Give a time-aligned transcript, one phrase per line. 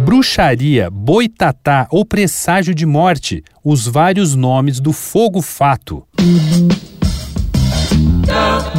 [0.00, 6.06] bruxaria, boitatá ou presságio de morte, os vários nomes do fogo fato.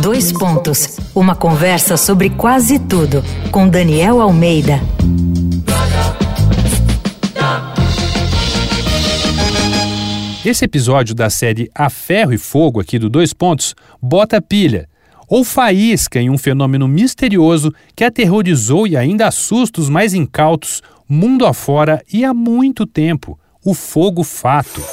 [0.02, 0.98] Dois pontos.
[1.14, 4.80] Uma conversa sobre quase tudo com Daniel Almeida.
[10.44, 14.90] Esse episódio da série A Ferro e Fogo aqui do Dois Pontos bota pilha
[15.32, 21.46] ou faísca em um fenômeno misterioso que aterrorizou e ainda assusta os mais incautos mundo
[21.46, 24.84] afora e há muito tempo: o fogo fato.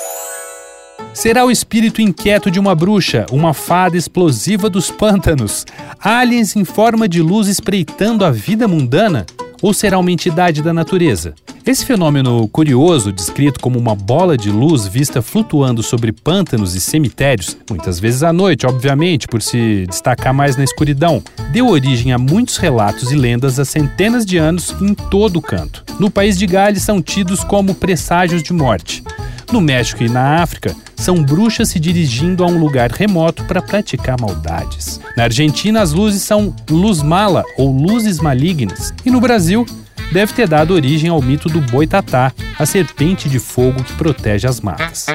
[1.12, 5.66] Será o espírito inquieto de uma bruxa, uma fada explosiva dos pântanos,
[5.98, 9.26] aliens em forma de luz espreitando a vida mundana?
[9.60, 11.34] Ou será uma entidade da natureza?
[11.68, 17.58] Esse fenômeno curioso, descrito como uma bola de luz vista flutuando sobre pântanos e cemitérios,
[17.68, 22.56] muitas vezes à noite, obviamente, por se destacar mais na escuridão, deu origem a muitos
[22.56, 25.84] relatos e lendas há centenas de anos em todo o canto.
[26.00, 29.04] No país de Gales são tidos como presságios de morte.
[29.52, 34.18] No México e na África, são bruxas se dirigindo a um lugar remoto para praticar
[34.18, 34.98] maldades.
[35.14, 38.94] Na Argentina, as luzes são luz mala ou luzes malignas.
[39.04, 39.66] E no Brasil,
[40.12, 44.60] deve ter dado origem ao mito do boitatá, a serpente de fogo que protege as
[44.60, 45.06] matas.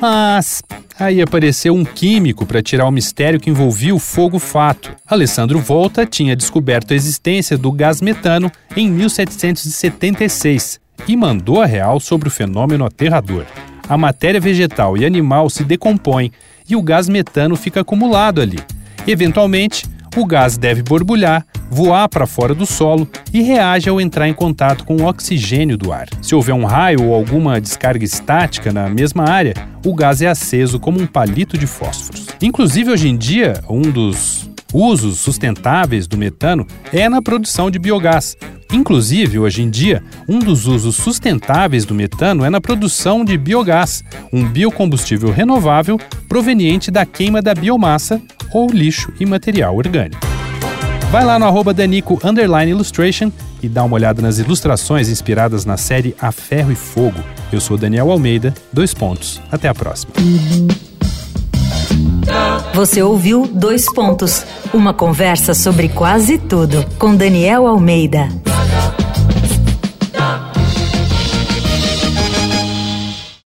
[0.00, 0.62] Mas
[0.98, 4.92] aí apareceu um químico para tirar o mistério que envolvia o fogo fato.
[5.06, 12.00] Alessandro Volta tinha descoberto a existência do gás metano em 1776 e mandou a real
[12.00, 13.44] sobre o fenômeno aterrador.
[13.88, 16.30] A matéria vegetal e animal se decompõem
[16.68, 18.58] e o gás metano fica acumulado ali.
[19.06, 24.34] Eventualmente, o gás deve borbulhar, voar para fora do solo e reage ao entrar em
[24.34, 26.08] contato com o oxigênio do ar.
[26.22, 30.80] Se houver um raio ou alguma descarga estática na mesma área, o gás é aceso
[30.80, 32.26] como um palito de fósforos.
[32.42, 38.36] Inclusive, hoje em dia, um dos usos sustentáveis do metano é na produção de biogás.
[38.70, 44.04] Inclusive, hoje em dia, um dos usos sustentáveis do metano é na produção de biogás,
[44.30, 48.20] um biocombustível renovável proveniente da queima da biomassa
[48.52, 50.26] ou lixo e material orgânico.
[51.10, 52.20] Vai lá no arroba Danico
[52.68, 53.32] Illustration
[53.62, 57.18] e dá uma olhada nas ilustrações inspiradas na série A Ferro e Fogo.
[57.52, 59.40] Eu sou Daniel Almeida, dois pontos.
[59.50, 60.12] Até a próxima.
[62.74, 68.28] Você ouviu Dois Pontos, uma conversa sobre quase tudo com Daniel Almeida.